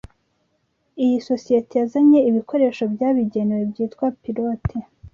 [1.03, 4.75] iyi sosiyete yazanye ibikoresho byabigenewe byitwa Pilote